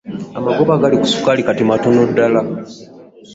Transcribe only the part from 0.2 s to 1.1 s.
Amagoba agali ku